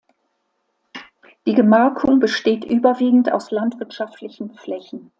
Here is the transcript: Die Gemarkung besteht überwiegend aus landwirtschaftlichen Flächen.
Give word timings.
Die 1.45 1.53
Gemarkung 1.53 2.19
besteht 2.19 2.65
überwiegend 2.65 3.31
aus 3.31 3.51
landwirtschaftlichen 3.51 4.55
Flächen. 4.55 5.09